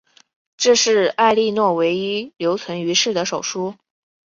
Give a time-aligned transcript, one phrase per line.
[0.57, 3.75] 这是埃莉诺唯一留存于世的手书。